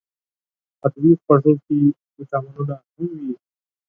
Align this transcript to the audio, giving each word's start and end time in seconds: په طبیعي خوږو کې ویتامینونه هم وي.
په 0.79 0.87
طبیعي 0.93 1.15
خوږو 1.23 1.53
کې 1.65 1.77
ویتامینونه 2.17 2.75
هم 2.93 3.07
وي. 3.21 3.33